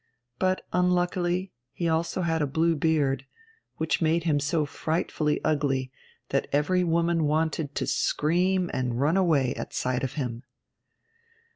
[0.39, 3.27] But unluckily he had also a blue beard,
[3.77, 5.91] which made him so frightfully ugly
[6.29, 10.41] that every woman wanted to scream and run away at sight of him.